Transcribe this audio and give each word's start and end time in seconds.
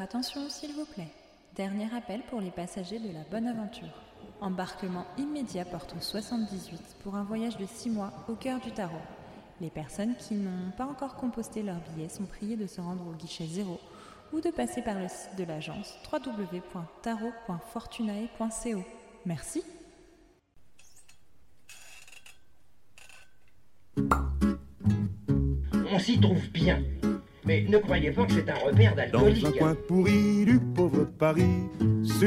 Attention, 0.00 0.48
s'il 0.48 0.72
vous 0.74 0.84
plaît. 0.84 1.10
Dernier 1.56 1.92
appel 1.92 2.20
pour 2.30 2.40
les 2.40 2.52
passagers 2.52 3.00
de 3.00 3.12
la 3.12 3.24
Bonne 3.32 3.48
Aventure. 3.48 4.00
Embarquement 4.40 5.04
immédiat 5.18 5.64
porte 5.64 5.92
78 6.00 6.98
pour 7.02 7.16
un 7.16 7.24
voyage 7.24 7.56
de 7.56 7.66
6 7.66 7.90
mois 7.90 8.12
au 8.28 8.36
cœur 8.36 8.60
du 8.60 8.70
tarot. 8.70 8.94
Les 9.60 9.70
personnes 9.70 10.14
qui 10.14 10.34
n'ont 10.34 10.70
pas 10.76 10.84
encore 10.84 11.16
composté 11.16 11.64
leur 11.64 11.80
billet 11.80 12.08
sont 12.08 12.26
priées 12.26 12.56
de 12.56 12.68
se 12.68 12.80
rendre 12.80 13.08
au 13.08 13.12
guichet 13.12 13.46
0 13.46 13.80
ou 14.32 14.40
de 14.40 14.50
passer 14.50 14.82
par 14.82 15.00
le 15.00 15.08
site 15.08 15.34
de 15.36 15.42
l'agence 15.42 15.96
www.tarot.fortunae.co. 16.12 18.84
Merci. 19.26 19.64
On 25.90 25.98
s'y 25.98 26.20
trouve 26.20 26.48
bien. 26.50 26.84
Mais 27.48 27.64
ne 27.66 27.78
croyez 27.78 28.10
pas 28.10 28.26
que 28.26 28.32
c'est 28.34 28.50
un 28.50 28.56
repère 28.56 28.90
Dans 28.90 29.20
d'alcoolique. 29.22 29.46
un 29.46 29.52
coin 29.52 29.74
pourri 29.88 30.44
du 30.44 30.60
pauvre 30.60 31.06
Paris, 31.18 31.64
sur 32.04 32.26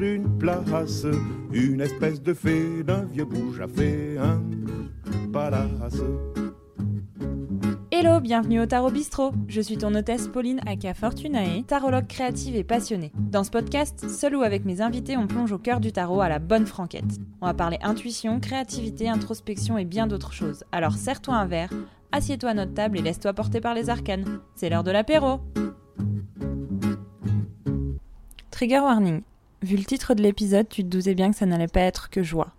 une 0.00 0.36
place, 0.36 1.06
une 1.52 1.80
espèce 1.80 2.20
de 2.20 2.34
fée 2.34 2.82
d'un 2.82 3.04
vieux 3.04 3.24
bouge 3.24 3.60
a 3.60 3.68
fait 3.68 4.18
un 4.18 4.42
palace. 5.32 6.02
Hello, 7.92 8.18
bienvenue 8.18 8.60
au 8.60 8.66
Tarot 8.66 8.90
Bistrot. 8.90 9.32
Je 9.46 9.60
suis 9.60 9.78
ton 9.78 9.94
hôtesse 9.94 10.26
Pauline 10.26 10.60
Aka 10.66 10.92
Fortunae, 10.92 11.62
tarologue 11.64 12.08
créative 12.08 12.56
et 12.56 12.64
passionnée. 12.64 13.12
Dans 13.16 13.44
ce 13.44 13.50
podcast, 13.50 14.08
seul 14.08 14.34
ou 14.34 14.42
avec 14.42 14.64
mes 14.64 14.80
invités, 14.80 15.16
on 15.16 15.28
plonge 15.28 15.52
au 15.52 15.58
cœur 15.58 15.78
du 15.78 15.92
tarot 15.92 16.20
à 16.20 16.28
la 16.28 16.40
bonne 16.40 16.66
franquette. 16.66 17.20
On 17.40 17.46
va 17.46 17.54
parler 17.54 17.78
intuition, 17.80 18.40
créativité, 18.40 19.08
introspection 19.08 19.78
et 19.78 19.84
bien 19.84 20.08
d'autres 20.08 20.32
choses. 20.32 20.64
Alors 20.72 20.94
serre-toi 20.94 21.36
un 21.36 21.46
verre, 21.46 21.70
assieds-toi 22.12 22.50
à 22.50 22.54
notre 22.54 22.74
table 22.74 22.98
et 22.98 23.02
laisse-toi 23.02 23.32
porter 23.32 23.60
par 23.60 23.74
les 23.74 23.90
arcanes. 23.90 24.40
C'est 24.54 24.70
l'heure 24.70 24.84
de 24.84 24.90
l'apéro. 24.90 25.40
Trigger 28.50 28.80
warning. 28.80 29.22
Vu 29.62 29.76
le 29.76 29.84
titre 29.84 30.14
de 30.14 30.22
l'épisode, 30.22 30.68
tu 30.68 30.82
te 30.82 30.88
doutais 30.88 31.14
bien 31.14 31.30
que 31.30 31.36
ça 31.36 31.46
n'allait 31.46 31.68
pas 31.68 31.80
être 31.80 32.10
que 32.10 32.22
joie. 32.22 32.52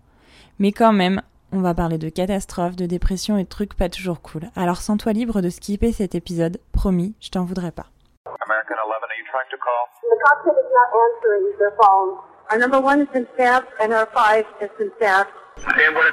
Mais 0.58 0.72
quand 0.72 0.92
même, 0.92 1.22
on 1.52 1.60
va 1.60 1.74
parler 1.74 1.98
de 1.98 2.08
catastrophes, 2.08 2.76
de 2.76 2.86
dépression 2.86 3.36
et 3.38 3.44
de 3.44 3.48
trucs 3.48 3.74
pas 3.74 3.88
toujours 3.88 4.20
cool. 4.20 4.50
Alors 4.54 4.80
sens-toi 4.80 5.12
libre 5.12 5.40
de 5.40 5.50
skipper 5.50 5.92
cet 5.92 6.14
épisode, 6.14 6.60
promis, 6.72 7.14
je 7.20 7.30
t'en 7.30 7.44
voudrais 7.44 7.72
pas. 7.72 7.86
American 8.60 8.76
11, 8.76 9.08
are 9.08 9.16
you 9.16 9.24
trying 9.32 9.48
to 9.48 9.56
call? 9.56 9.88
The 10.04 10.20
cockpit 10.20 10.52
is 10.52 10.68
not 10.68 10.92
answering 10.92 11.48
their 11.56 11.72
phone. 11.80 12.20
Our 12.50 12.58
number 12.58 12.78
one 12.78 12.98
has 12.98 13.08
been 13.08 13.26
staffed 13.32 13.72
and 13.80 13.94
our 13.94 14.04
five 14.12 14.44
has 14.60 14.68
been 14.76 14.92
staffed. 14.98 15.32
I 15.64 15.80
am 15.80 15.96
in 15.96 16.04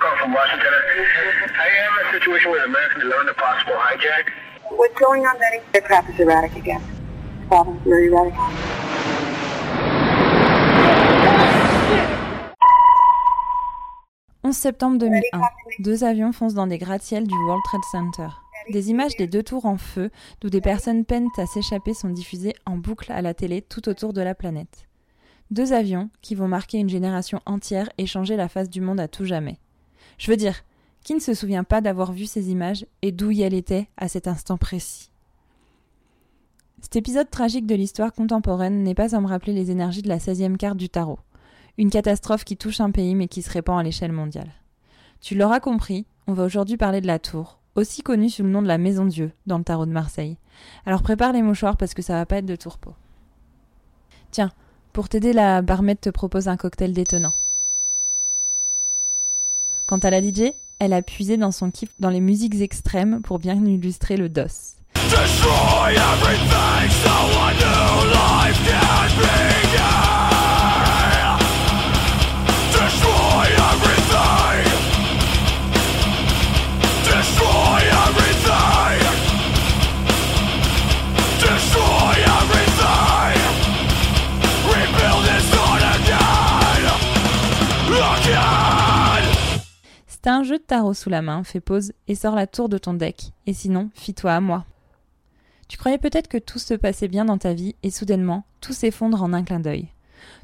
a 2.08 2.12
situation 2.16 2.52
with 2.52 2.64
American 2.64 3.02
11, 3.02 3.28
a 3.28 3.34
possible 3.34 3.73
hijack. 3.76 4.31
What's 4.70 4.98
going 4.98 5.26
on, 5.26 5.38
Betty? 5.38 5.59
Aircraft 5.73 6.12
is 6.12 6.20
erratic 6.22 6.56
again. 6.56 6.81
Problem, 7.50 7.81
very 7.84 8.08
erratic. 8.08 8.34
11 14.45 14.54
septembre 14.54 15.00
2001, 15.00 15.42
deux 15.80 16.06
avions 16.06 16.32
foncent 16.32 16.54
dans 16.54 16.67
des 16.67 16.78
gratte-ciels 16.78 17.28
du 17.28 17.36
World 17.45 17.61
Trade 17.66 17.84
Center. 17.92 18.47
Des 18.70 18.90
images 18.90 19.16
des 19.16 19.28
deux 19.28 19.44
tours 19.44 19.66
en 19.66 19.78
feu, 19.78 20.10
d'où 20.42 20.50
des 20.50 20.62
personnes 20.62 21.06
peinent 21.06 21.30
à 21.38 21.46
s'échapper, 21.46 21.94
sont 21.94 22.10
diffusées 22.10 22.56
en 22.66 22.78
boucle 22.78 23.12
à 23.12 23.22
la 23.22 23.34
télé 23.34 23.62
tout 23.62 23.88
autour 23.88 24.12
de 24.12 24.22
la 24.22 24.36
planète. 24.36 24.88
Deux 25.52 25.72
avions 25.72 26.10
qui 26.22 26.36
vont 26.36 26.50
marquer 26.50 26.78
une 26.78 26.90
génération 26.90 27.40
entière 27.45 27.90
et 27.98 28.06
changer 28.06 28.36
la 28.36 28.50
face 28.50 28.70
du 28.70 28.82
monde 28.82 29.00
à 29.00 29.08
tout 29.08 29.23
jamais. 29.23 29.58
Je 30.18 30.30
veux 30.30 30.36
dire, 30.36 30.64
qui 31.04 31.16
ne 31.16 31.22
se 31.22 31.34
souvient 31.34 31.64
pas 31.64 31.80
d'avoir 31.80 32.12
vu 32.12 32.26
ces 32.26 32.52
images 32.52 32.86
et 33.02 33.14
d'où 33.14 33.32
y 33.32 33.42
elle 33.42 33.54
était 33.54 33.88
à 33.95 34.10
cet 34.10 34.28
instant 34.28 34.58
précis? 34.58 35.10
Cet 36.82 36.98
épisode 36.98 37.30
tragique 37.30 37.66
de 37.66 37.76
l'histoire 37.76 38.12
contemporaine 38.12 38.84
n'est 38.84 38.94
pas 38.94 39.16
à 39.16 39.22
me 39.22 39.28
rappeler 39.28 39.54
les 39.54 39.72
énergies 39.72 40.02
de 40.02 40.10
la 40.10 40.18
16e 40.18 40.58
carte 40.58 40.78
du 40.78 40.90
tarot. 40.90 41.20
Une 41.78 41.90
catastrophe 41.90 42.44
qui 42.44 42.58
touche 42.58 42.82
un 42.82 42.92
pays 42.92 43.16
mais 43.16 43.30
qui 43.30 43.42
se 43.42 43.50
répand 43.50 43.80
à 43.80 43.83
l'échelle 43.83 44.11
mondiale. 44.11 44.52
Tu 45.22 45.36
l'auras 45.36 45.61
compris, 45.61 46.06
on 46.27 46.33
va 46.33 46.44
aujourd'hui 46.44 46.77
parler 46.77 47.00
de 47.00 47.08
la 47.08 47.20
tour, 47.20 47.57
aussi 47.77 48.02
connue 48.02 48.30
sous 48.30 48.43
le 48.43 48.49
nom 48.49 48.61
de 48.61 48.67
la 48.67 48.77
Maison 48.77 49.05
Dieu 49.05 49.32
dans 49.45 49.58
le 49.58 49.64
tarot 49.64 49.86
de 49.86 49.92
Marseille. 49.92 50.38
Alors 50.86 51.04
prépare 51.04 51.32
les 51.32 51.42
mouchoirs 51.42 51.77
parce 51.77 51.93
que 51.93 52.02
ça 52.02 52.14
va 52.14 52.26
pas 52.26 52.38
être 52.38 52.45
de 52.45 52.55
tourpeau. 52.55 52.93
Tiens, 54.32 54.52
pour 54.93 55.10
t'aider, 55.10 55.32
la 55.32 55.61
barmaid 55.61 55.99
te 55.99 56.10
propose 56.10 56.48
un 56.48 56.58
cocktail 56.58 56.92
détonnant. 56.92 57.33
Quant 59.88 59.99
à 59.99 60.10
la 60.10 60.21
DJ, 60.21 60.52
elle 60.80 60.93
a 60.93 61.02
puisé 61.02 61.38
dans 61.38 61.52
son 61.52 61.71
kiff 61.71 61.89
dans 61.99 62.10
les 62.10 62.20
musiques 62.20 62.60
extrêmes 62.60 63.21
pour 63.21 63.39
bien 63.39 63.55
illustrer 63.55 64.17
le 64.17 64.27
DOS. 64.27 64.76
Destroy 65.09 65.95
everything. 65.95 66.67
C'est 90.27 90.33
un 90.33 90.43
jeu 90.43 90.58
de 90.58 90.64
tarot 90.64 90.93
sous 90.93 91.10
la 91.10 91.21
main, 91.21 91.45
fais 91.45 91.61
pause 91.61 91.93
et 92.10 92.14
sors 92.14 92.36
la 92.36 92.48
tour 92.48 92.67
de 92.67 92.77
ton 92.77 92.93
deck. 92.93 93.32
Et 93.45 93.54
sinon, 93.54 93.89
fie-toi 93.93 94.33
à 94.33 94.42
moi. 94.42 94.65
Tu 95.70 95.77
croyais 95.77 95.98
peut-être 95.98 96.27
que 96.27 96.38
tout 96.38 96.60
se 96.60 96.73
passait 96.73 97.08
bien 97.08 97.23
dans 97.23 97.38
ta 97.38 97.54
vie 97.54 97.76
et 97.82 97.92
soudainement, 97.92 98.43
tout 98.60 98.73
s'effondre 98.73 99.23
en 99.23 99.32
un 99.32 99.45
clin 99.45 99.61
d'œil. 99.61 99.88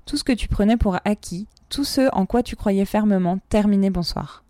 Tout 0.06 0.16
ce 0.16 0.24
que 0.24 0.32
tu 0.32 0.48
prenais 0.48 0.78
pour 0.78 1.00
acquis, 1.04 1.48
tout 1.68 1.84
ce 1.84 2.10
en 2.14 2.26
quoi 2.26 2.44
tu 2.44 2.56
croyais 2.56 2.86
fermement, 2.86 3.40
terminé 3.50 3.90
bonsoir. 3.90 4.46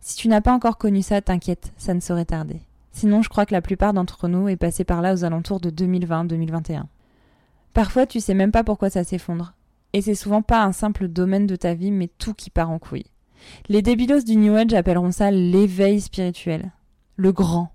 Si 0.00 0.14
tu 0.14 0.28
n'as 0.28 0.42
pas 0.42 0.52
encore 0.52 0.76
connu 0.76 1.00
ça, 1.00 1.22
t'inquiète, 1.22 1.72
ça 1.78 1.94
ne 1.94 2.00
saurait 2.00 2.26
tarder. 2.26 2.60
Sinon, 2.92 3.22
je 3.22 3.30
crois 3.30 3.46
que 3.46 3.54
la 3.54 3.62
plupart 3.62 3.94
d'entre 3.94 4.28
nous 4.28 4.46
est 4.50 4.56
passé 4.56 4.84
par 4.84 5.00
là 5.00 5.14
aux 5.14 5.24
alentours 5.24 5.60
de 5.60 5.70
2020-2021. 5.70 6.82
Parfois, 7.72 8.04
tu 8.04 8.20
sais 8.20 8.34
même 8.34 8.52
pas 8.52 8.62
pourquoi 8.62 8.90
ça 8.90 9.04
s'effondre. 9.04 9.54
Et 9.94 10.02
c'est 10.02 10.14
souvent 10.14 10.42
pas 10.42 10.62
un 10.62 10.72
simple 10.72 11.08
domaine 11.08 11.46
de 11.46 11.56
ta 11.56 11.72
vie, 11.72 11.90
mais 11.90 12.10
tout 12.18 12.34
qui 12.34 12.50
part 12.50 12.68
en 12.68 12.78
couille. 12.78 13.06
Les 13.68 13.82
débilos 13.82 14.24
du 14.24 14.36
New 14.36 14.54
Age 14.54 14.74
appelleront 14.74 15.12
ça 15.12 15.30
l'éveil 15.30 16.00
spirituel. 16.00 16.72
Le 17.16 17.32
grand. 17.32 17.70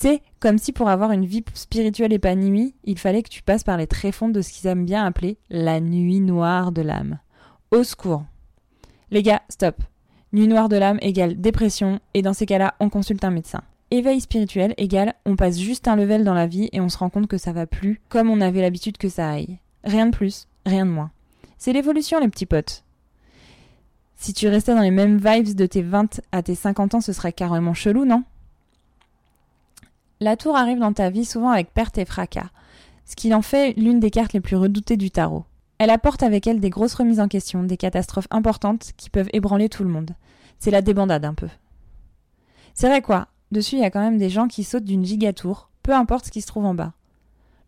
Tu 0.00 0.08
sais, 0.08 0.22
comme 0.40 0.58
si 0.58 0.72
pour 0.72 0.88
avoir 0.88 1.12
une 1.12 1.26
vie 1.26 1.44
spirituelle 1.54 2.12
épanouie, 2.12 2.74
il 2.84 2.98
fallait 2.98 3.22
que 3.22 3.28
tu 3.28 3.42
passes 3.42 3.64
par 3.64 3.76
les 3.76 3.86
tréfonds 3.86 4.28
de 4.28 4.40
ce 4.40 4.52
qu'ils 4.52 4.68
aiment 4.68 4.86
bien 4.86 5.04
appeler 5.04 5.38
la 5.50 5.80
nuit 5.80 6.20
noire 6.20 6.72
de 6.72 6.82
l'âme. 6.82 7.18
Au 7.70 7.82
secours. 7.82 8.24
Les 9.10 9.22
gars, 9.22 9.42
stop. 9.48 9.82
Nuit 10.32 10.48
noire 10.48 10.68
de 10.68 10.76
l'âme 10.76 10.98
égale 11.02 11.40
dépression, 11.40 12.00
et 12.14 12.22
dans 12.22 12.32
ces 12.32 12.46
cas-là, 12.46 12.74
on 12.80 12.90
consulte 12.90 13.24
un 13.24 13.30
médecin. 13.30 13.62
Éveil 13.92 14.20
spirituel 14.20 14.74
égale 14.78 15.14
on 15.24 15.36
passe 15.36 15.60
juste 15.60 15.86
un 15.86 15.94
level 15.94 16.24
dans 16.24 16.34
la 16.34 16.48
vie 16.48 16.68
et 16.72 16.80
on 16.80 16.88
se 16.88 16.98
rend 16.98 17.08
compte 17.08 17.28
que 17.28 17.38
ça 17.38 17.52
va 17.52 17.66
plus 17.66 18.00
comme 18.08 18.30
on 18.30 18.40
avait 18.40 18.60
l'habitude 18.60 18.98
que 18.98 19.08
ça 19.08 19.30
aille. 19.30 19.58
Rien 19.84 20.06
de 20.06 20.10
plus, 20.10 20.48
rien 20.64 20.84
de 20.84 20.90
moins. 20.90 21.12
C'est 21.56 21.72
l'évolution, 21.72 22.18
les 22.18 22.28
petits 22.28 22.46
potes. 22.46 22.82
Si 24.16 24.32
tu 24.32 24.48
restais 24.48 24.74
dans 24.74 24.80
les 24.80 24.90
mêmes 24.90 25.18
vibes 25.18 25.54
de 25.54 25.66
tes 25.66 25.82
20 25.82 26.20
à 26.32 26.42
tes 26.42 26.54
50 26.54 26.94
ans, 26.94 27.00
ce 27.00 27.12
serait 27.12 27.32
carrément 27.32 27.74
chelou, 27.74 28.04
non? 28.04 28.24
La 30.20 30.36
tour 30.36 30.56
arrive 30.56 30.78
dans 30.78 30.94
ta 30.94 31.10
vie 31.10 31.26
souvent 31.26 31.50
avec 31.50 31.72
perte 31.72 31.98
et 31.98 32.06
fracas, 32.06 32.48
ce 33.04 33.14
qui 33.14 33.34
en 33.34 33.42
fait 33.42 33.74
l'une 33.74 34.00
des 34.00 34.10
cartes 34.10 34.32
les 34.32 34.40
plus 34.40 34.56
redoutées 34.56 34.96
du 34.96 35.10
tarot. 35.10 35.44
Elle 35.78 35.90
apporte 35.90 36.22
avec 36.22 36.46
elle 36.46 36.60
des 36.60 36.70
grosses 36.70 36.94
remises 36.94 37.20
en 37.20 37.28
question, 37.28 37.62
des 37.62 37.76
catastrophes 37.76 38.28
importantes 38.30 38.92
qui 38.96 39.10
peuvent 39.10 39.28
ébranler 39.34 39.68
tout 39.68 39.84
le 39.84 39.90
monde. 39.90 40.12
C'est 40.58 40.70
la 40.70 40.80
débandade 40.80 41.26
un 41.26 41.34
peu. 41.34 41.48
C'est 42.72 42.88
vrai 42.88 43.02
quoi, 43.02 43.28
dessus 43.52 43.76
il 43.76 43.82
y 43.82 43.84
a 43.84 43.90
quand 43.90 44.00
même 44.00 44.16
des 44.16 44.30
gens 44.30 44.48
qui 44.48 44.64
sautent 44.64 44.84
d'une 44.84 45.04
gigatour, 45.04 45.68
peu 45.82 45.92
importe 45.92 46.26
ce 46.26 46.30
qui 46.30 46.40
se 46.40 46.46
trouve 46.46 46.64
en 46.64 46.74
bas. 46.74 46.94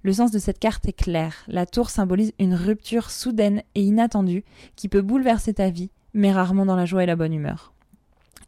Le 0.03 0.15
sens 0.15 0.31
de 0.31 0.39
cette 0.39 0.59
carte 0.59 0.87
est 0.89 0.95
clair. 0.95 1.35
La 1.49 1.67
tour 1.67 1.91
symbolise 1.91 2.33
une 2.39 2.55
rupture 2.55 3.11
soudaine 3.11 3.63
et 3.75 3.83
inattendue 3.83 4.45
qui 4.75 4.89
peut 4.89 5.03
bouleverser 5.03 5.53
ta 5.53 5.69
vie, 5.69 5.91
mais 6.19 6.33
rarement 6.33 6.67
dans 6.67 6.77
la 6.77 6.85
joie 6.85 7.05
et 7.05 7.07
la 7.07 7.17
bonne 7.17 7.33
humeur. 7.33 7.73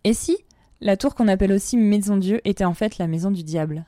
Et 0.03 0.13
si 0.13 0.37
la 0.81 0.97
tour 0.97 1.15
qu'on 1.15 1.29
appelle 1.29 1.53
aussi 1.53 1.77
Maison 1.77 2.17
Dieu 2.17 2.41
était 2.45 2.65
en 2.65 2.75
fait 2.75 2.99
la 2.99 3.07
maison 3.07 3.31
du 3.31 3.45
diable? 3.45 3.85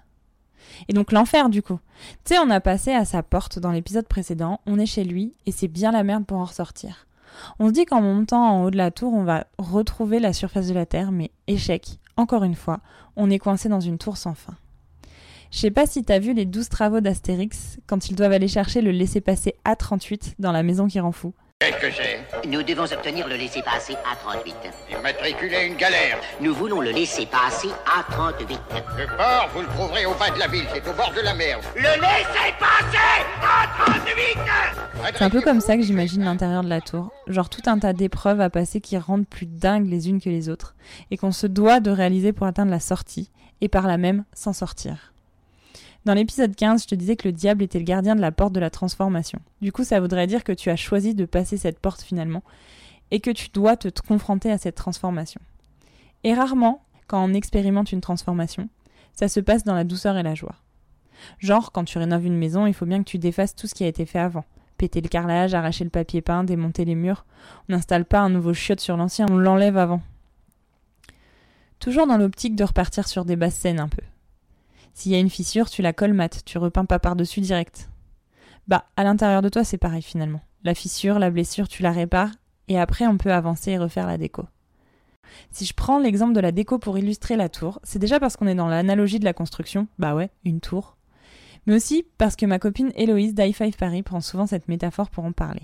Et 0.89 0.93
donc 0.93 1.11
l'enfer 1.11 1.49
du 1.49 1.63
coup. 1.63 1.81
Tu 2.25 2.35
sais, 2.35 2.39
on 2.39 2.51
a 2.51 2.61
passé 2.61 2.93
à 2.93 3.05
sa 3.05 3.25
porte 3.25 3.59
dans 3.59 3.73
l'épisode 3.73 4.07
précédent, 4.07 4.61
on 4.67 4.79
est 4.79 4.87
chez 4.87 5.03
lui 5.03 5.35
et 5.47 5.53
c'est 5.53 5.69
bien 5.69 5.91
la 5.91 6.05
merde 6.05 6.25
pour 6.25 6.39
en 6.39 6.45
ressortir. 6.45 7.09
On 7.59 7.69
se 7.69 7.73
dit 7.73 7.85
qu'en 7.85 8.03
montant 8.03 8.43
en 8.43 8.63
haut 8.63 8.71
de 8.71 8.77
la 8.77 8.93
tour, 8.93 9.13
on 9.13 9.25
va 9.25 9.47
retrouver 9.59 10.21
la 10.21 10.33
surface 10.33 10.69
de 10.69 10.75
la 10.75 10.87
Terre, 10.87 11.11
mais 11.11 11.33
échec, 11.49 11.99
encore 12.17 12.45
une 12.45 12.55
fois, 12.55 12.81
on 13.17 13.31
est 13.31 13.39
coincé 13.39 13.69
dans 13.69 13.81
une 13.81 13.99
tour 13.99 14.17
sans 14.17 14.35
fin. 14.35 14.55
Je 15.51 15.59
sais 15.59 15.71
pas 15.71 15.87
si 15.87 16.05
t'as 16.05 16.21
vu 16.21 16.35
les 16.35 16.47
12 16.47 16.69
travaux 16.69 17.01
d'Astérix 17.01 17.79
quand 17.87 18.09
ils 18.09 18.17
doivent 18.17 18.33
aller 18.33 18.49
chercher 18.49 18.81
le 18.81 18.93
laissez-passer 18.93 19.57
A38 19.65 20.35
dans 20.39 20.53
la 20.53 20.63
maison 20.63 20.87
qui 20.87 21.01
rend 21.01 21.13
fou. 21.13 21.35
Qu'est-ce 21.63 21.77
que 21.77 21.93
c'est 21.93 22.49
Nous 22.49 22.61
devons 22.65 22.93
obtenir 22.93 23.29
le 23.29 23.37
laissez-passer 23.37 23.93
A38. 23.93 24.99
Immatriculer 24.99 25.69
une 25.69 25.77
galère. 25.77 26.19
Nous 26.41 26.53
voulons 26.53 26.81
le 26.81 26.91
laissez-passer 26.91 27.69
A38. 27.87 28.59
Le 28.99 29.07
port, 29.17 29.49
vous 29.55 29.61
le 29.61 29.69
trouverez 29.69 30.05
au 30.05 30.15
bas 30.15 30.31
de 30.31 30.41
la 30.41 30.49
ville, 30.49 30.65
c'est 30.75 30.85
au 30.89 30.93
bord 30.93 31.13
de 31.15 31.21
la 31.21 31.35
mer. 31.35 31.61
Le 31.77 31.83
laissez-passer 31.83 32.99
A38 33.41 35.15
C'est 35.15 35.23
un 35.23 35.31
peu 35.31 35.41
comme 35.41 35.61
ça 35.61 35.77
que 35.77 35.83
j'imagine 35.83 36.25
l'intérieur 36.25 36.65
de 36.65 36.69
la 36.69 36.81
tour. 36.81 37.13
Genre 37.29 37.49
tout 37.49 37.63
un 37.67 37.79
tas 37.79 37.93
d'épreuves 37.93 38.41
à 38.41 38.51
passer 38.51 38.81
qui 38.81 38.99
rendent 38.99 39.29
plus 39.29 39.47
dingues 39.47 39.89
les 39.89 40.09
unes 40.09 40.21
que 40.21 40.31
les 40.31 40.49
autres. 40.49 40.75
Et 41.13 41.17
qu'on 41.17 41.31
se 41.31 41.47
doit 41.47 41.79
de 41.79 41.93
réaliser 41.93 42.33
pour 42.33 42.49
atteindre 42.49 42.73
la 42.73 42.81
sortie. 42.81 43.31
Et 43.61 43.69
par 43.69 43.87
là 43.87 43.99
même 43.99 44.25
s'en 44.35 44.53
sortir. 44.53 45.12
Dans 46.05 46.15
l'épisode 46.15 46.55
15, 46.55 46.83
je 46.83 46.89
te 46.89 46.95
disais 46.95 47.17
que 47.17 47.29
le 47.29 47.33
diable 47.33 47.63
était 47.63 47.79
le 47.79 47.85
gardien 47.85 48.17
de 48.17 48.21
la 48.21 48.33
porte 48.33 48.53
de 48.53 48.61
la 48.61 48.71
transformation. 48.71 49.39
Du 49.61 49.73
coup, 49.73 49.85
ça 49.85 50.01
voudrait 50.01 50.27
dire 50.27 50.45
que 50.45 50.53
tu 50.53 50.71
as 50.71 50.77
choisi 50.77 51.15
de 51.15 51.25
passer 51.25 51.57
cette 51.57 51.79
porte 51.79 52.03
finalement. 52.03 52.43
Et 53.11 53.21
que 53.21 53.31
tu 53.31 53.51
dois 53.51 53.77
te 53.77 53.89
confronter 54.01 54.51
à 54.51 54.59
cette 54.59 54.75
transformation. 54.75 55.41
Et 56.25 56.35
rarement, 56.35 56.83
quand 57.07 57.23
on 57.23 57.35
expérimente 57.35 57.93
une 57.93 58.01
transformation, 58.01 58.69
ça 59.13 59.29
se 59.29 59.39
passe 59.39 59.65
dans 59.65 59.75
la 59.75 59.85
douceur 59.85 60.17
et 60.17 60.23
la 60.23 60.35
joie. 60.35 60.55
Genre, 61.39 61.73
quand 61.73 61.85
tu 61.85 61.99
rénoves 61.99 62.25
une 62.25 62.39
maison, 62.39 62.67
il 62.67 62.75
faut 62.75 62.87
bien 62.87 62.99
que 62.99 63.09
tu 63.11 63.19
défasses 63.19 63.55
tout 63.55 63.67
ce 63.67 63.75
qui 63.75 63.85
a 63.85 63.89
été 63.89 64.07
fait 64.07 64.19
avant 64.19 64.45
péter 64.83 65.01
le 65.01 65.09
carrelage, 65.09 65.55
arracher 65.55 65.85
le 65.85 65.91
papier 65.91 66.23
peint, 66.23 66.43
démonter 66.43 66.85
les 66.85 66.97
murs. 66.97 67.25
On 67.69 67.73
n'installe 67.73 68.05
pas 68.05 68.19
un 68.19 68.31
nouveau 68.31 68.53
chiotte 68.53 68.81
sur 68.81 68.97
l'ancien, 68.97 69.27
on 69.31 69.37
l'enlève 69.37 69.77
avant. 69.77 70.03
Toujours 71.79 72.09
dans 72.09 72.17
l'optique 72.17 72.57
de 72.57 72.65
repartir 72.65 73.07
sur 73.07 73.25
des 73.25 73.37
bases 73.37 73.55
saines 73.55 73.79
un 73.79 73.87
peu. 73.87 74.03
S'il 74.95 75.13
y 75.13 75.15
a 75.15 75.19
une 75.19 75.31
fissure, 75.31 75.71
tu 75.71 75.83
la 75.83 75.93
colmates, 75.93 76.45
tu 76.45 76.59
repeins 76.59 76.85
pas 76.85 76.99
par-dessus 76.99 77.41
direct. 77.41 77.91
Bah, 78.69 78.85
à 78.97 79.05
l'intérieur 79.05 79.43
de 79.43 79.49
toi, 79.49 79.65
c'est 79.65 79.79
pareil 79.79 80.03
finalement. 80.03 80.41
La 80.65 80.75
fissure, 80.75 81.19
la 81.19 81.31
blessure, 81.31 81.69
tu 81.69 81.83
la 81.83 81.93
répares, 81.93 82.31
et 82.69 82.79
après 82.79 83.07
on 83.07 83.19
peut 83.19 83.33
avancer 83.33 83.73
et 83.73 83.79
refaire 83.79 84.07
la 84.07 84.19
déco. 84.19 84.45
Si 85.51 85.65
je 85.65 85.75
prends 85.75 85.99
l'exemple 85.99 86.35
de 86.35 86.41
la 86.41 86.53
déco 86.53 86.79
pour 86.79 86.99
illustrer 86.99 87.37
la 87.37 87.49
tour, 87.49 87.81
c'est 87.83 87.99
déjà 87.99 88.21
parce 88.21 88.37
qu'on 88.37 88.47
est 88.47 88.55
dans 88.55 88.69
l'analogie 88.69 89.19
de 89.19 89.25
la 89.25 89.33
construction, 89.33 89.89
bah 89.99 90.15
ouais, 90.15 90.31
une 90.45 90.61
tour, 90.61 90.97
mais 91.67 91.75
aussi 91.75 92.05
parce 92.19 92.37
que 92.37 92.47
ma 92.47 92.59
copine 92.59 92.93
Héloïse 92.95 93.35
d'i5 93.35 93.77
Paris 93.77 94.03
prend 94.03 94.21
souvent 94.21 94.47
cette 94.47 94.69
métaphore 94.69 95.11
pour 95.11 95.25
en 95.25 95.33
parler. 95.33 95.63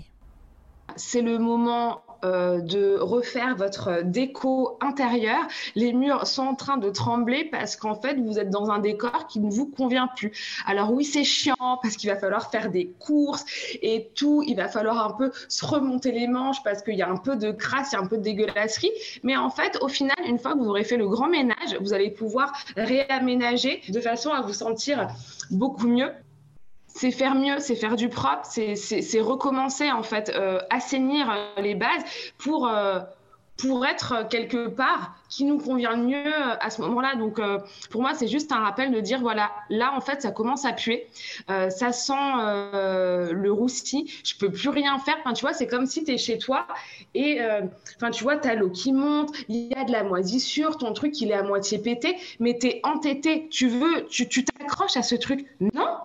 C'est 0.95 1.21
le 1.21 1.37
moment 1.37 2.01
euh, 2.23 2.59
de 2.59 2.97
refaire 2.99 3.55
votre 3.55 4.01
déco 4.03 4.77
intérieure. 4.81 5.47
Les 5.75 5.93
murs 5.93 6.27
sont 6.27 6.43
en 6.43 6.55
train 6.55 6.77
de 6.77 6.89
trembler 6.89 7.45
parce 7.45 7.75
qu'en 7.75 7.95
fait, 7.95 8.15
vous 8.15 8.39
êtes 8.39 8.49
dans 8.49 8.69
un 8.69 8.79
décor 8.79 9.27
qui 9.27 9.39
ne 9.39 9.49
vous 9.49 9.67
convient 9.67 10.09
plus. 10.15 10.31
Alors 10.65 10.91
oui, 10.91 11.05
c'est 11.05 11.23
chiant 11.23 11.79
parce 11.81 11.95
qu'il 11.95 12.09
va 12.09 12.17
falloir 12.17 12.51
faire 12.51 12.69
des 12.69 12.93
courses 12.99 13.45
et 13.81 14.11
tout. 14.15 14.43
Il 14.45 14.55
va 14.55 14.67
falloir 14.67 15.05
un 15.05 15.13
peu 15.13 15.31
se 15.47 15.65
remonter 15.65 16.11
les 16.11 16.27
manches 16.27 16.61
parce 16.63 16.81
qu'il 16.81 16.95
y 16.95 17.01
a 17.01 17.09
un 17.09 17.17
peu 17.17 17.35
de 17.35 17.51
crasse, 17.51 17.91
il 17.91 17.95
y 17.95 17.97
a 17.97 18.01
un 18.01 18.07
peu 18.07 18.17
de 18.17 18.23
dégueulasserie. 18.23 18.91
Mais 19.23 19.37
en 19.37 19.49
fait, 19.49 19.77
au 19.81 19.87
final, 19.87 20.17
une 20.27 20.39
fois 20.39 20.53
que 20.53 20.59
vous 20.59 20.69
aurez 20.69 20.83
fait 20.83 20.97
le 20.97 21.07
grand 21.07 21.29
ménage, 21.29 21.77
vous 21.79 21.93
allez 21.93 22.11
pouvoir 22.11 22.51
réaménager 22.75 23.81
de 23.87 24.01
façon 24.01 24.31
à 24.31 24.41
vous 24.41 24.53
sentir 24.53 25.07
beaucoup 25.51 25.87
mieux 25.87 26.11
c'est 26.99 27.11
faire 27.11 27.33
mieux, 27.33 27.59
c'est 27.59 27.75
faire 27.75 27.95
du 27.95 28.09
propre, 28.09 28.41
c'est 28.43 29.21
recommencer 29.21 29.89
en 29.89 30.03
fait, 30.03 30.33
euh, 30.35 30.59
assainir 30.69 31.31
euh, 31.31 31.61
les 31.61 31.73
bases 31.73 32.03
pour, 32.37 32.67
euh, 32.67 32.99
pour 33.55 33.85
être 33.85 34.27
quelque 34.29 34.67
part 34.67 35.15
qui 35.29 35.45
nous 35.45 35.59
convient 35.59 35.95
mieux 35.95 36.33
à 36.59 36.69
ce 36.69 36.81
moment-là. 36.81 37.15
Donc 37.15 37.39
pour 37.89 38.01
moi, 38.01 38.13
c'est 38.15 38.27
juste 38.27 38.51
un 38.51 38.59
rappel 38.59 38.91
de 38.91 38.99
dire 38.99 39.19
voilà, 39.19 39.51
là 39.69 39.93
en 39.95 40.01
fait, 40.01 40.21
ça 40.21 40.31
commence 40.31 40.65
à 40.65 40.71
puer, 40.71 41.07
ça 41.47 41.91
sent 41.91 42.13
le 42.73 43.49
roussi, 43.49 44.09
je 44.23 44.35
peux 44.37 44.49
plus 44.49 44.69
rien 44.69 44.97
faire. 44.97 45.17
Enfin, 45.19 45.33
tu 45.33 45.41
vois, 45.41 45.51
c'est 45.51 45.67
comme 45.67 45.85
si 45.87 46.05
tu 46.05 46.13
es 46.13 46.17
chez 46.17 46.37
toi 46.37 46.67
et 47.13 47.41
enfin, 47.97 48.11
tu 48.11 48.23
vois, 48.23 48.37
tu 48.37 48.47
as 48.47 48.55
l'eau 48.55 48.69
qui 48.69 48.93
monte, 48.93 49.31
il 49.49 49.67
y 49.67 49.75
a 49.75 49.83
de 49.83 49.91
la 49.91 50.03
moisissure, 50.03 50.77
ton 50.77 50.93
truc 50.93 51.19
il 51.19 51.29
est 51.29 51.35
à 51.35 51.43
moitié 51.43 51.79
pété, 51.79 52.15
mais 52.39 52.57
tu 52.57 52.67
es 52.67 52.79
entêté, 52.83 53.49
tu 53.49 53.67
veux, 53.67 54.05
tu 54.07 54.45
t'accroches 54.45 54.95
à 54.95 55.03
ce 55.03 55.15
truc. 55.15 55.45
Non, 55.59 55.97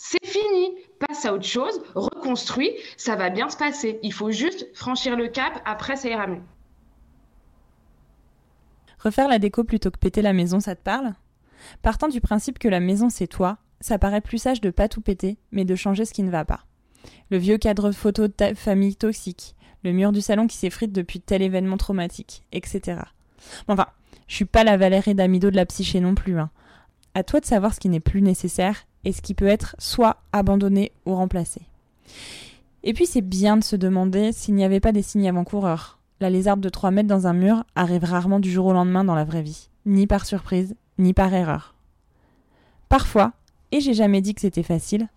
c'est 0.00 0.24
fini, 0.24 0.76
passe 1.00 1.26
à 1.26 1.34
autre 1.34 1.44
chose, 1.44 1.82
reconstruis, 1.96 2.70
ça 2.96 3.16
va 3.16 3.30
bien 3.30 3.48
se 3.48 3.56
passer. 3.56 3.98
Il 4.04 4.12
faut 4.12 4.30
juste 4.30 4.68
franchir 4.72 5.16
le 5.16 5.26
cap, 5.26 5.60
après 5.64 5.96
ça 5.96 6.08
ira 6.08 6.28
mieux. 6.28 6.42
Refaire 9.00 9.26
la 9.26 9.40
déco 9.40 9.64
plutôt 9.64 9.90
que 9.90 9.98
péter 9.98 10.22
la 10.22 10.32
maison, 10.32 10.60
ça 10.60 10.76
te 10.76 10.82
parle? 10.82 11.14
Partant 11.82 12.06
du 12.06 12.20
principe 12.20 12.60
que 12.60 12.68
la 12.68 12.78
maison 12.78 13.10
c'est 13.10 13.26
toi, 13.26 13.58
ça 13.80 13.98
paraît 13.98 14.20
plus 14.20 14.38
sage 14.38 14.60
de 14.60 14.70
pas 14.70 14.88
tout 14.88 15.00
péter, 15.00 15.36
mais 15.50 15.64
de 15.64 15.74
changer 15.74 16.04
ce 16.04 16.14
qui 16.14 16.22
ne 16.22 16.30
va 16.30 16.44
pas. 16.44 16.64
Le 17.30 17.38
vieux 17.38 17.58
cadre 17.58 17.90
photo 17.90 18.28
de 18.28 18.32
ta 18.32 18.54
famille 18.54 18.94
toxique, 18.94 19.56
le 19.82 19.90
mur 19.90 20.12
du 20.12 20.20
salon 20.20 20.46
qui 20.46 20.56
s'effrite 20.56 20.92
depuis 20.92 21.20
tel 21.20 21.42
événement 21.42 21.76
traumatique, 21.76 22.44
etc. 22.52 23.00
Enfin, 23.66 23.88
je 24.28 24.36
suis 24.36 24.44
pas 24.44 24.62
la 24.62 24.76
Valérie 24.76 25.16
d'Amido 25.16 25.50
de 25.50 25.56
la 25.56 25.66
psyché 25.66 25.98
non 25.98 26.14
plus. 26.14 26.38
Hein. 26.38 26.50
À 27.14 27.24
toi 27.24 27.40
de 27.40 27.46
savoir 27.46 27.74
ce 27.74 27.80
qui 27.80 27.88
n'est 27.88 27.98
plus 27.98 28.22
nécessaire 28.22 28.84
et 29.04 29.12
ce 29.12 29.22
qui 29.22 29.34
peut 29.34 29.46
être 29.46 29.76
soit 29.78 30.18
abandonné 30.32 30.92
ou 31.06 31.14
remplacé. 31.14 31.62
Et 32.82 32.92
puis 32.92 33.06
c'est 33.06 33.22
bien 33.22 33.56
de 33.56 33.64
se 33.64 33.76
demander 33.76 34.32
s'il 34.32 34.54
n'y 34.54 34.64
avait 34.64 34.80
pas 34.80 34.92
des 34.92 35.02
signes 35.02 35.28
avant-coureurs. 35.28 35.98
La 36.20 36.30
lézarde 36.30 36.60
de 36.60 36.68
3 36.68 36.90
mètres 36.90 37.08
dans 37.08 37.26
un 37.26 37.32
mur 37.32 37.64
arrive 37.76 38.04
rarement 38.04 38.40
du 38.40 38.50
jour 38.50 38.66
au 38.66 38.72
lendemain 38.72 39.04
dans 39.04 39.14
la 39.14 39.24
vraie 39.24 39.42
vie, 39.42 39.68
ni 39.86 40.06
par 40.06 40.26
surprise, 40.26 40.74
ni 40.98 41.14
par 41.14 41.32
erreur. 41.32 41.74
Parfois, 42.88 43.32
et 43.70 43.80
j'ai 43.80 43.94
jamais 43.94 44.20
dit 44.20 44.34
que 44.34 44.40
c'était 44.40 44.62
facile, 44.62 45.08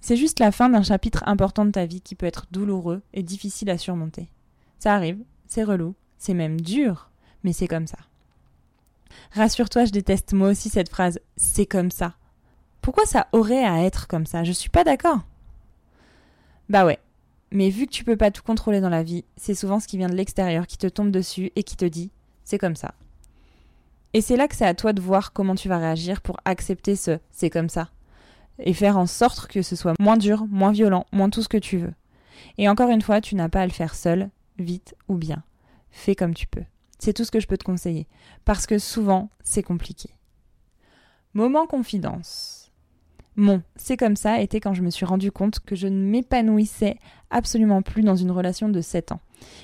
c'est 0.00 0.16
juste 0.16 0.38
la 0.38 0.52
fin 0.52 0.68
d'un 0.68 0.82
chapitre 0.82 1.24
important 1.26 1.64
de 1.64 1.70
ta 1.70 1.86
vie 1.86 2.00
qui 2.00 2.14
peut 2.14 2.26
être 2.26 2.46
douloureux 2.52 3.02
et 3.14 3.22
difficile 3.22 3.70
à 3.70 3.78
surmonter. 3.78 4.28
Ça 4.78 4.94
arrive, 4.94 5.18
c'est 5.46 5.64
relou, 5.64 5.94
c'est 6.18 6.34
même 6.34 6.60
dur, 6.60 7.10
mais 7.42 7.52
c'est 7.52 7.66
comme 7.66 7.86
ça. 7.86 7.98
Rassure-toi, 9.32 9.86
je 9.86 9.92
déteste 9.92 10.32
moi 10.32 10.50
aussi 10.50 10.68
cette 10.68 10.88
phrase 10.88 11.18
c'est 11.36 11.66
comme 11.66 11.90
ça. 11.90 12.14
Pourquoi 12.88 13.04
ça 13.04 13.26
aurait 13.32 13.66
à 13.66 13.82
être 13.84 14.06
comme 14.06 14.24
ça? 14.24 14.44
Je 14.44 14.52
suis 14.52 14.70
pas 14.70 14.82
d'accord. 14.82 15.20
Bah 16.70 16.86
ouais. 16.86 16.98
Mais 17.52 17.68
vu 17.68 17.84
que 17.84 17.92
tu 17.92 18.02
peux 18.02 18.16
pas 18.16 18.30
tout 18.30 18.42
contrôler 18.42 18.80
dans 18.80 18.88
la 18.88 19.02
vie, 19.02 19.26
c'est 19.36 19.54
souvent 19.54 19.78
ce 19.78 19.86
qui 19.86 19.98
vient 19.98 20.08
de 20.08 20.14
l'extérieur 20.14 20.66
qui 20.66 20.78
te 20.78 20.86
tombe 20.86 21.10
dessus 21.10 21.52
et 21.54 21.64
qui 21.64 21.76
te 21.76 21.84
dit 21.84 22.10
c'est 22.44 22.56
comme 22.56 22.76
ça. 22.76 22.94
Et 24.14 24.22
c'est 24.22 24.38
là 24.38 24.48
que 24.48 24.56
c'est 24.56 24.64
à 24.64 24.72
toi 24.72 24.94
de 24.94 25.02
voir 25.02 25.34
comment 25.34 25.54
tu 25.54 25.68
vas 25.68 25.76
réagir 25.76 26.22
pour 26.22 26.38
accepter 26.46 26.96
ce 26.96 27.18
c'est 27.30 27.50
comme 27.50 27.68
ça. 27.68 27.90
Et 28.58 28.72
faire 28.72 28.96
en 28.96 29.06
sorte 29.06 29.48
que 29.48 29.60
ce 29.60 29.76
soit 29.76 29.92
moins 30.00 30.16
dur, 30.16 30.46
moins 30.48 30.72
violent, 30.72 31.04
moins 31.12 31.28
tout 31.28 31.42
ce 31.42 31.48
que 31.50 31.58
tu 31.58 31.76
veux. 31.76 31.92
Et 32.56 32.70
encore 32.70 32.88
une 32.88 33.02
fois, 33.02 33.20
tu 33.20 33.34
n'as 33.34 33.50
pas 33.50 33.60
à 33.60 33.66
le 33.66 33.72
faire 33.72 33.94
seul, 33.94 34.30
vite 34.58 34.94
ou 35.08 35.18
bien. 35.18 35.42
Fais 35.90 36.14
comme 36.14 36.32
tu 36.32 36.46
peux. 36.46 36.64
C'est 36.98 37.12
tout 37.12 37.24
ce 37.24 37.30
que 37.30 37.40
je 37.40 37.48
peux 37.48 37.58
te 37.58 37.64
conseiller. 37.64 38.06
Parce 38.46 38.66
que 38.66 38.78
souvent, 38.78 39.28
c'est 39.42 39.62
compliqué. 39.62 40.08
Moment 41.34 41.66
confidence. 41.66 42.57
Mon 43.38 43.62
c'est 43.76 43.96
comme 43.96 44.16
ça 44.16 44.40
était 44.40 44.58
quand 44.58 44.74
je 44.74 44.82
me 44.82 44.90
suis 44.90 45.06
rendu 45.06 45.30
compte 45.30 45.60
que 45.60 45.76
je 45.76 45.86
ne 45.86 46.04
m'épanouissais 46.04 46.96
absolument 47.30 47.82
plus 47.82 48.02
dans 48.02 48.16
une 48.16 48.32
relation 48.32 48.68
de 48.68 48.80
7 48.80 49.12
ans 49.12 49.20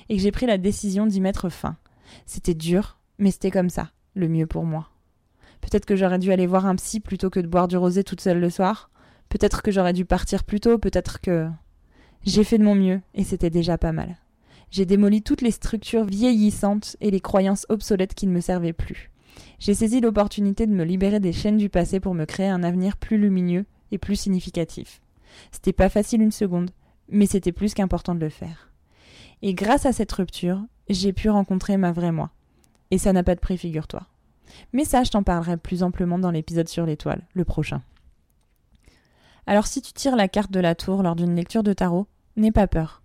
et 0.08 0.16
que 0.16 0.22
j'ai 0.22 0.30
pris 0.30 0.46
la 0.46 0.58
décision 0.58 1.06
d'y 1.06 1.20
mettre 1.20 1.48
fin. 1.48 1.76
C'était 2.24 2.54
dur, 2.54 3.00
mais 3.18 3.32
c'était 3.32 3.50
comme 3.50 3.70
ça, 3.70 3.90
le 4.14 4.28
mieux 4.28 4.46
pour 4.46 4.64
moi. 4.64 4.90
Peut-être 5.60 5.86
que 5.86 5.96
j'aurais 5.96 6.20
dû 6.20 6.30
aller 6.30 6.46
voir 6.46 6.66
un 6.66 6.76
psy 6.76 7.00
plutôt 7.00 7.30
que 7.30 7.40
de 7.40 7.48
boire 7.48 7.66
du 7.66 7.76
rosé 7.76 8.04
toute 8.04 8.20
seule 8.20 8.38
le 8.38 8.48
soir. 8.48 8.90
Peut-être 9.28 9.60
que 9.60 9.72
j'aurais 9.72 9.92
dû 9.92 10.04
partir 10.04 10.44
plus 10.44 10.60
tôt, 10.60 10.78
peut-être 10.78 11.20
que. 11.20 11.48
J'ai 12.22 12.44
fait 12.44 12.58
de 12.58 12.64
mon 12.64 12.76
mieux 12.76 13.00
et 13.14 13.24
c'était 13.24 13.50
déjà 13.50 13.76
pas 13.76 13.90
mal. 13.90 14.18
J'ai 14.70 14.86
démoli 14.86 15.20
toutes 15.20 15.42
les 15.42 15.50
structures 15.50 16.04
vieillissantes 16.04 16.96
et 17.00 17.10
les 17.10 17.20
croyances 17.20 17.66
obsolètes 17.68 18.14
qui 18.14 18.28
ne 18.28 18.32
me 18.32 18.40
servaient 18.40 18.72
plus. 18.72 19.10
J'ai 19.58 19.74
saisi 19.74 20.00
l'opportunité 20.00 20.66
de 20.66 20.72
me 20.72 20.84
libérer 20.84 21.20
des 21.20 21.32
chaînes 21.32 21.56
du 21.56 21.68
passé 21.68 22.00
pour 22.00 22.14
me 22.14 22.24
créer 22.24 22.48
un 22.48 22.62
avenir 22.62 22.96
plus 22.96 23.18
lumineux 23.18 23.64
et 23.90 23.98
plus 23.98 24.16
significatif. 24.16 25.00
C'était 25.50 25.72
pas 25.72 25.88
facile 25.88 26.22
une 26.22 26.32
seconde, 26.32 26.70
mais 27.08 27.26
c'était 27.26 27.52
plus 27.52 27.74
qu'important 27.74 28.14
de 28.14 28.20
le 28.20 28.28
faire. 28.28 28.70
Et 29.42 29.54
grâce 29.54 29.86
à 29.86 29.92
cette 29.92 30.12
rupture, 30.12 30.62
j'ai 30.88 31.12
pu 31.12 31.28
rencontrer 31.30 31.76
ma 31.76 31.92
vraie 31.92 32.12
moi. 32.12 32.30
Et 32.90 32.98
ça 32.98 33.12
n'a 33.12 33.22
pas 33.22 33.34
de 33.34 33.40
prix, 33.40 33.58
figure-toi. 33.58 34.06
Mais 34.72 34.84
ça, 34.84 35.02
je 35.02 35.10
t'en 35.10 35.22
parlerai 35.22 35.56
plus 35.56 35.82
amplement 35.82 36.18
dans 36.18 36.30
l'épisode 36.30 36.68
sur 36.68 36.86
l'étoile, 36.86 37.22
le 37.34 37.44
prochain. 37.44 37.82
Alors 39.46 39.66
si 39.66 39.82
tu 39.82 39.92
tires 39.92 40.16
la 40.16 40.28
carte 40.28 40.50
de 40.50 40.60
la 40.60 40.74
tour 40.74 41.02
lors 41.02 41.16
d'une 41.16 41.36
lecture 41.36 41.62
de 41.62 41.72
tarot, 41.72 42.06
n'aie 42.36 42.52
pas 42.52 42.66
peur. 42.66 43.02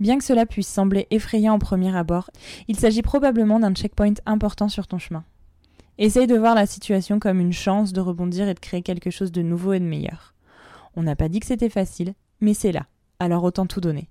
Bien 0.00 0.18
que 0.18 0.24
cela 0.24 0.46
puisse 0.46 0.68
sembler 0.68 1.06
effrayant 1.10 1.54
au 1.54 1.58
premier 1.58 1.96
abord, 1.96 2.30
il 2.68 2.78
s'agit 2.78 3.02
probablement 3.02 3.58
d'un 3.58 3.74
checkpoint 3.74 4.14
important 4.26 4.68
sur 4.68 4.86
ton 4.86 4.98
chemin. 4.98 5.24
Essaye 6.00 6.28
de 6.28 6.38
voir 6.38 6.54
la 6.54 6.66
situation 6.66 7.18
comme 7.18 7.40
une 7.40 7.52
chance 7.52 7.92
de 7.92 8.00
rebondir 8.00 8.48
et 8.48 8.54
de 8.54 8.60
créer 8.60 8.82
quelque 8.82 9.10
chose 9.10 9.32
de 9.32 9.42
nouveau 9.42 9.72
et 9.72 9.80
de 9.80 9.84
meilleur. 9.84 10.32
On 10.94 11.02
n'a 11.02 11.16
pas 11.16 11.28
dit 11.28 11.40
que 11.40 11.46
c'était 11.46 11.68
facile, 11.68 12.14
mais 12.40 12.54
c'est 12.54 12.70
là, 12.70 12.86
alors 13.18 13.42
autant 13.42 13.66
tout 13.66 13.80
donner. 13.80 14.08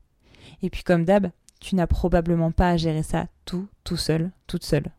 Et 0.61 0.69
puis 0.69 0.83
comme 0.83 1.05
d'hab, 1.05 1.31
tu 1.61 1.75
n'as 1.75 1.87
probablement 1.87 2.51
pas 2.51 2.71
à 2.71 2.77
gérer 2.77 3.03
ça 3.03 3.27
tout, 3.45 3.67
tout 3.85 3.95
seul, 3.95 4.31
toute 4.47 4.65
seule. 4.65 4.91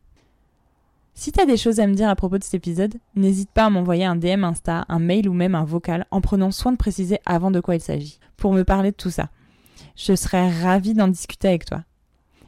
Si 1.13 1.31
t'as 1.31 1.45
des 1.45 1.59
choses 1.59 1.79
à 1.79 1.87
me 1.87 1.95
dire 1.95 2.09
à 2.09 2.17
propos 2.17 2.39
de 2.39 2.45
cet 2.45 2.55
épisode, 2.55 2.95
n'hésite 3.15 3.51
pas 3.51 3.67
à 3.67 3.71
m'envoyer 3.71 4.07
un 4.07 4.17
DM 4.17 4.45
Insta, 4.45 4.87
un 4.89 4.99
mail 4.99 5.29
ou 5.29 5.35
même 5.35 5.55
un 5.55 5.65
vocal 5.65 6.07
en 6.11 6.23
prenant 6.23 6.53
soin 6.53 6.73
de 6.73 6.79
préciser 6.79 7.19
avant 7.27 7.51
de 7.51 7.61
quoi 7.61 7.75
il 7.75 7.83
s'agit, 7.83 8.19
pour 8.39 8.55
me 8.55 8.65
parler 8.65 8.93
de 8.93 8.97
tout 8.97 9.11
ça. 9.11 9.29
Je 9.95 10.15
serais 10.17 10.51
ravie 10.63 10.95
d'en 10.95 11.09
discuter 11.09 11.49
avec 11.49 11.67
toi. 11.67 11.85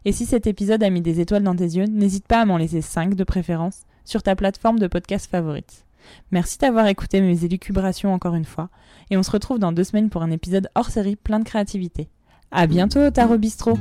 Et 0.06 0.12
si 0.12 0.25
cet 0.25 0.47
épisode 0.47 0.82
a 0.82 0.88
mis 0.88 1.02
des 1.02 1.20
étoiles 1.20 1.42
dans 1.42 1.56
tes 1.56 1.64
yeux, 1.64 1.85
n'hésite 1.85 2.26
pas 2.26 2.40
à 2.40 2.44
m'en 2.47 2.56
laisser 2.56 2.80
5 2.80 3.14
de 3.14 3.25
préférence 3.25 3.82
sur 4.04 4.23
ta 4.23 4.37
plateforme 4.37 4.78
de 4.78 4.87
podcast 4.87 5.30
favorite. 5.30 5.85
Merci 6.30 6.59
d'avoir 6.59 6.87
écouté 6.87 7.21
mes 7.21 7.45
élucubrations 7.45 8.12
encore 8.12 8.35
une 8.35 8.45
fois, 8.45 8.69
et 9.11 9.16
on 9.16 9.23
se 9.23 9.30
retrouve 9.30 9.59
dans 9.59 9.73
deux 9.73 9.85
semaines 9.85 10.11
pour 10.11 10.23
un 10.23 10.30
épisode 10.30 10.71
hors 10.75 10.90
série 10.90 11.16
plein 11.16 11.38
de 11.38 11.45
créativité. 11.45 12.09
À 12.50 12.66
bientôt 12.66 13.00
au 13.00 13.11
Tarot 13.11 13.38
Bistro 13.38 13.78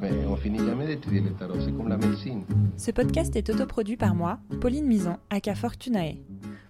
Mais 0.00 0.10
on 0.28 0.36
finit 0.36 0.58
jamais 0.58 0.86
d'étudier 0.86 1.20
le 1.20 1.32
tarot, 1.32 1.60
c'est 1.60 1.72
comme 1.72 1.88
la 1.88 1.96
médecine. 1.96 2.44
Ce 2.76 2.90
podcast 2.90 3.34
est 3.36 3.50
autoproduit 3.50 3.96
par 3.96 4.14
moi, 4.14 4.38
Pauline 4.60 4.86
Mison, 4.86 5.16
aka 5.30 5.54
Fortunae. 5.54 6.16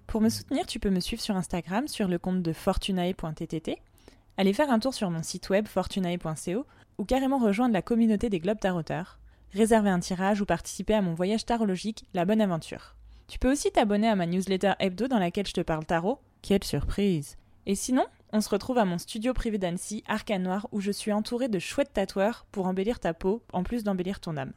Pour 0.07 0.21
me 0.21 0.29
soutenir, 0.29 0.65
tu 0.65 0.79
peux 0.79 0.91
me 0.91 0.99
suivre 0.99 1.21
sur 1.21 1.35
Instagram 1.35 1.87
sur 1.87 2.07
le 2.07 2.19
compte 2.19 2.41
de 2.41 2.53
fortunae.ttt, 2.53 3.77
aller 4.37 4.53
faire 4.53 4.71
un 4.71 4.79
tour 4.79 4.93
sur 4.93 5.09
mon 5.09 5.23
site 5.23 5.49
web 5.49 5.67
fortunae.co 5.67 6.65
ou 6.99 7.05
carrément 7.05 7.39
rejoindre 7.39 7.73
la 7.73 7.81
communauté 7.81 8.29
des 8.29 8.39
Globes 8.39 8.59
Taroteurs, 8.59 9.19
réserver 9.53 9.89
un 9.89 9.99
tirage 9.99 10.41
ou 10.41 10.45
participer 10.45 10.93
à 10.93 11.01
mon 11.01 11.13
voyage 11.13 11.45
tarologique 11.45 12.05
La 12.13 12.25
Bonne 12.25 12.41
Aventure. 12.41 12.95
Tu 13.27 13.39
peux 13.39 13.51
aussi 13.51 13.71
t'abonner 13.71 14.09
à 14.09 14.15
ma 14.15 14.25
newsletter 14.25 14.73
hebdo 14.79 15.07
dans 15.07 15.19
laquelle 15.19 15.47
je 15.47 15.53
te 15.53 15.61
parle 15.61 15.85
tarot. 15.85 16.19
Quelle 16.41 16.63
surprise 16.63 17.37
Et 17.65 17.75
sinon, 17.75 18.05
on 18.31 18.41
se 18.41 18.49
retrouve 18.49 18.77
à 18.77 18.85
mon 18.85 18.97
studio 18.97 19.33
privé 19.33 19.57
d'Annecy, 19.57 20.03
Arcane 20.07 20.43
Noir, 20.43 20.67
où 20.71 20.81
je 20.81 20.91
suis 20.91 21.13
entourée 21.13 21.47
de 21.47 21.59
chouettes 21.59 21.93
tatoueurs 21.93 22.45
pour 22.51 22.67
embellir 22.67 22.99
ta 22.99 23.13
peau, 23.13 23.41
en 23.53 23.63
plus 23.63 23.83
d'embellir 23.83 24.19
ton 24.19 24.37
âme. 24.37 24.53